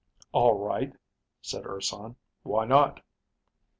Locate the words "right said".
0.57-1.63